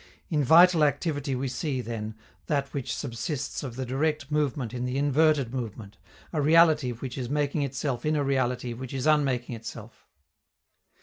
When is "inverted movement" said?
4.97-5.99